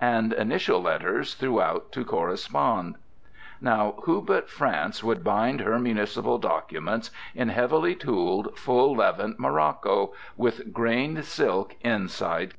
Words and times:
And 0.00 0.32
initial 0.32 0.80
letters 0.80 1.34
throughout 1.34 1.92
to 1.92 2.02
correspond. 2.02 2.94
Now 3.60 3.96
who 4.04 4.22
but 4.22 4.48
France 4.48 5.04
would 5.04 5.22
bind 5.22 5.60
her 5.60 5.78
municipal 5.78 6.38
documents 6.38 7.10
in 7.34 7.50
heavily 7.50 7.94
tooled, 7.94 8.56
full 8.58 8.94
levant 8.94 9.38
morocco, 9.38 10.14
with 10.34 10.72
grained 10.72 11.22
silk 11.26 11.76
inside 11.82 12.40
covers? 12.40 12.50